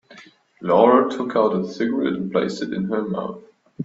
Laura 0.61 1.11
took 1.15 1.35
out 1.35 1.53
a 1.53 1.63
cigarette 1.71 2.13
and 2.13 2.31
placed 2.31 2.63
it 2.63 2.73
in 2.73 2.85
her 2.85 3.03
mouth. 3.07 3.43